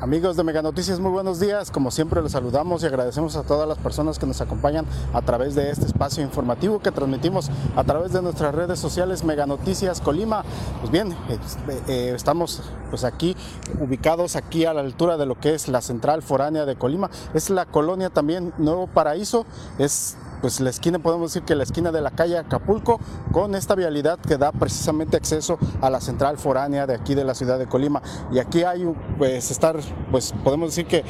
[0.00, 1.70] Amigos de Mega Noticias, muy buenos días.
[1.70, 5.54] Como siempre los saludamos y agradecemos a todas las personas que nos acompañan a través
[5.54, 10.42] de este espacio informativo que transmitimos a través de nuestras redes sociales Mega Noticias Colima.
[10.80, 11.38] Pues bien, eh,
[11.86, 13.36] eh, estamos pues aquí
[13.78, 17.10] ubicados aquí a la altura de lo que es la central foránea de Colima.
[17.34, 19.44] Es la colonia también Nuevo Paraíso,
[19.78, 23.00] es pues la esquina, podemos decir que la esquina de la calle Acapulco,
[23.32, 27.34] con esta vialidad que da precisamente acceso a la central foránea de aquí de la
[27.34, 28.02] ciudad de Colima.
[28.32, 28.84] Y aquí hay,
[29.18, 29.76] pues, estar,
[30.10, 31.04] pues, podemos decir que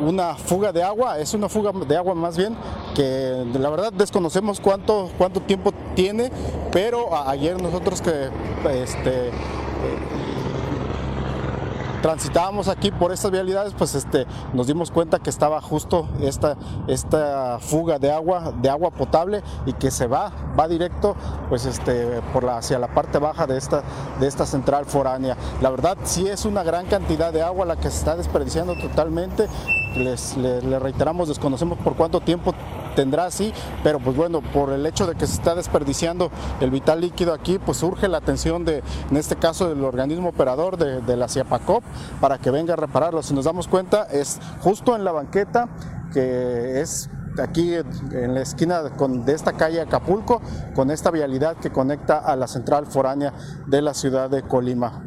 [0.00, 2.56] una fuga de agua, es una fuga de agua más bien,
[2.94, 6.30] que la verdad desconocemos cuánto, cuánto tiempo tiene,
[6.72, 8.30] pero ayer nosotros que
[8.82, 9.30] este,
[12.02, 16.56] transitábamos aquí por estas vialidades, pues este, nos dimos cuenta que estaba justo esta,
[16.88, 21.16] esta fuga de agua, de agua potable y que se va, va directo
[21.48, 23.82] pues este, por la, hacia la parte baja de esta,
[24.18, 25.36] de esta central foránea.
[25.60, 29.48] La verdad sí es una gran cantidad de agua la que se está desperdiciando totalmente.
[29.96, 32.54] Les, reiteramos, desconocemos por cuánto tiempo
[32.94, 33.52] tendrá así,
[33.82, 37.58] pero pues bueno, por el hecho de que se está desperdiciando el vital líquido aquí,
[37.58, 41.82] pues surge la atención de, en este caso, del organismo operador de, la CIAPACOP
[42.20, 43.22] para que venga a repararlo.
[43.22, 45.68] Si nos damos cuenta, es justo en la banqueta
[46.12, 50.40] que es aquí en la esquina de esta calle Acapulco,
[50.74, 53.32] con esta vialidad que conecta a la central foránea
[53.66, 55.04] de la ciudad de Colima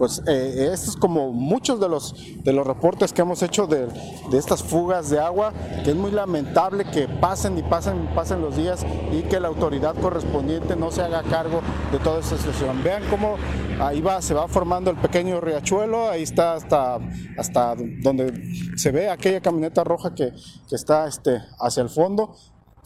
[0.00, 3.86] pues eh, es como muchos de los, de los reportes que hemos hecho de,
[4.32, 5.52] estas fugas de agua,
[5.84, 9.94] que es muy lamentable que pasen y pasen, pasen los días y que la autoridad
[9.96, 11.60] correspondiente no se haga cargo
[11.92, 12.82] de toda esta situación.
[12.82, 13.36] Vean cómo
[13.78, 16.98] ahí va, se va formando el pequeño riachuelo, ahí está hasta,
[17.36, 18.42] hasta donde
[18.76, 20.32] se ve aquella camioneta roja que,
[20.66, 22.34] que está este, hacia el fondo,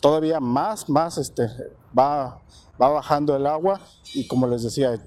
[0.05, 1.49] todavía más, más este,
[1.99, 2.43] va
[2.81, 3.81] va bajando el agua
[4.15, 5.01] y como les decía,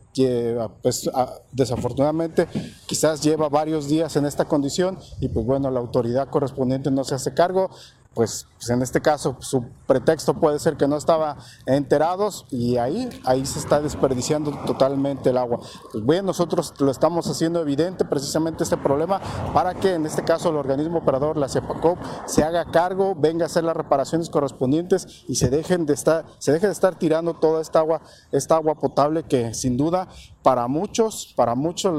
[0.81, 1.09] pues,
[1.51, 2.47] desafortunadamente
[2.85, 7.15] quizás lleva varios días en esta condición y pues bueno, la autoridad correspondiente no se
[7.15, 7.69] hace cargo,
[8.17, 13.07] pues, pues, en este caso su pretexto puede ser que no estaba enterados y ahí,
[13.25, 15.59] ahí se está desperdiciando totalmente el agua.
[15.91, 19.21] Pues bien, nosotros lo estamos haciendo evidente precisamente este problema
[19.53, 23.45] para que en este caso el organismo operador, la CEPACOP, se haga cargo, venga a
[23.45, 27.61] hacer las reparaciones correspondientes y se dejen de estar, se deje de estar tirando toda
[27.61, 28.01] esta agua,
[28.31, 30.07] esta agua potable que sin duda
[30.47, 31.93] para muchos, para muchos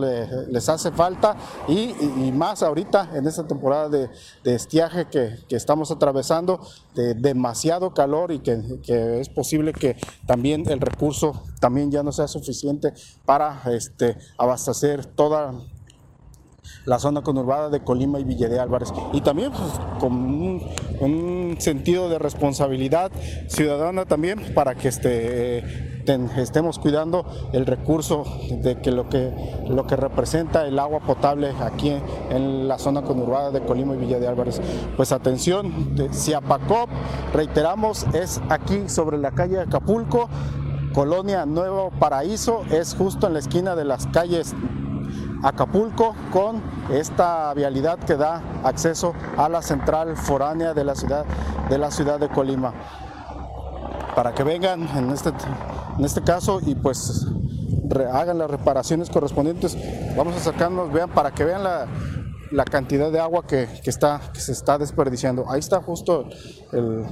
[0.48, 1.36] les hace falta
[1.68, 4.08] y, más ahorita en esta temporada de,
[4.42, 6.07] estiaje que, estamos atravesando,
[6.94, 9.96] de demasiado calor y que, es posible que
[10.26, 12.92] también el recurso también ya no sea suficiente
[13.24, 15.52] para este, abastecer toda
[16.84, 18.92] la zona conurbada de Colima y Villa de Álvarez.
[19.12, 23.10] Y también pues, con un, sentido de responsabilidad
[23.48, 29.32] ciudadana también para que este, estemos cuidando el recurso de que lo que
[29.68, 31.94] lo que representa el agua potable aquí
[32.30, 34.60] en, la zona conurbada de Colima y Villa de Álvarez.
[34.96, 36.88] Pues atención, de Ciapacop,
[37.32, 40.28] reiteramos, es aquí sobre la calle Acapulco,
[40.92, 44.54] Colonia Nuevo Paraíso, es justo en la esquina de las calles
[45.42, 51.24] Acapulco con esta vialidad que da acceso a la central foránea de la ciudad
[51.68, 52.72] de la ciudad de Colima
[54.16, 55.30] para que vengan en este
[55.98, 57.26] en este caso y pues
[58.12, 59.76] hagan las reparaciones correspondientes
[60.16, 61.88] vamos a sacarnos vean para que vean la,
[62.50, 65.50] la cantidad de agua que, que, está, que se está desperdiciando.
[65.50, 66.28] Ahí está justo
[66.72, 67.04] el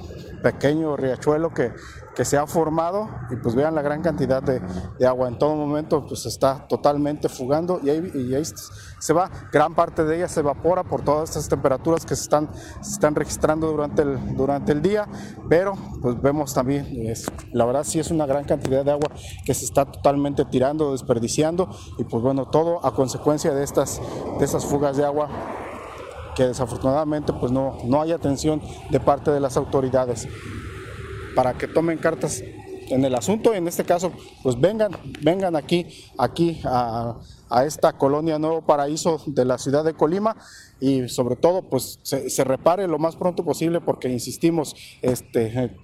[0.43, 1.73] pequeño riachuelo que,
[2.17, 4.63] que se ha formado y pues vean la gran cantidad de,
[5.07, 5.29] agua.
[5.29, 8.43] En todo momento pues está totalmente fugando y ahí,
[8.99, 9.31] se va.
[9.53, 14.03] Gran parte de ella se evapora por todas estas temperaturas que se están, registrando durante
[14.03, 15.07] el, durante el día,
[15.51, 16.87] pero pues vemos también,
[17.53, 19.11] la verdad sí es una gran cantidad de agua
[19.45, 21.69] que se está totalmente tirando, desperdiciando
[21.99, 24.01] y pues bueno, todo a consecuencia de estas,
[24.39, 25.29] de estas fugas de agua
[26.35, 30.29] que desafortunadamente pues no, no hay atención de parte de las autoridades
[31.37, 32.43] para que tomen cartas
[32.89, 33.55] en el asunto.
[33.55, 34.13] En este caso
[34.43, 35.87] pues vengan vengan aquí
[36.19, 37.21] aquí a,
[37.65, 40.37] esta colonia Nuevo Paraíso de la ciudad de Colima
[40.81, 45.77] y sobre todo pues se, repare lo más pronto posible porque insistimos este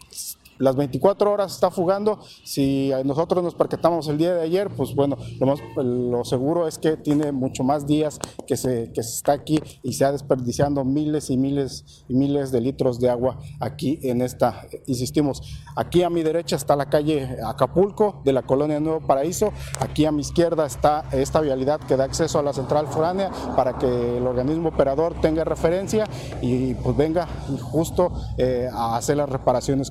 [0.58, 2.18] las 24 horas está fugando.
[2.44, 7.32] Si nosotros nos percatamos el día de ayer, pues bueno, lo, seguro es que tiene
[7.32, 12.04] mucho más días que se, que está aquí y se ha desperdiciando miles y miles
[12.08, 15.42] y miles de litros de agua aquí en esta, insistimos,
[15.76, 20.12] aquí a mi derecha está la calle Acapulco de la colonia Nuevo Paraíso, aquí a
[20.12, 24.26] mi izquierda está esta vialidad que da acceso a la central foránea para que el
[24.26, 26.04] organismo operador tenga referencia
[26.40, 27.26] y pues venga
[27.60, 29.90] justo eh, a hacer las reparaciones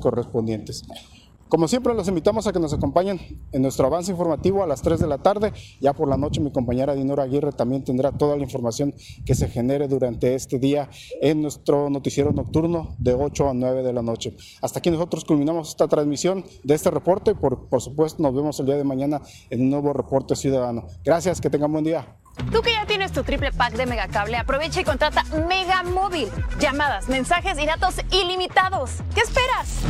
[1.52, 3.20] Como siempre, los invitamos a que nos acompañen
[3.52, 5.52] en nuestro avance informativo a las 3 de la tarde.
[5.82, 8.94] Ya por la noche, mi compañera Dinora Aguirre también tendrá toda la información
[9.26, 10.90] que se genere durante este día
[11.20, 14.34] en nuestro noticiero nocturno de 8 a 9 de la noche.
[14.62, 17.36] Hasta aquí nosotros culminamos esta transmisión de este reporte.
[17.36, 20.88] Por, por supuesto, nos vemos el día de mañana en un nuevo reporte ciudadano.
[21.04, 22.21] Gracias, que tengan buen día.
[22.50, 26.30] Tú que ya tienes tu triple pack de Megacable, aprovecha y contrata Mega Móvil.
[26.60, 28.92] Llamadas, mensajes y datos ilimitados.
[29.14, 29.82] ¿Qué esperas?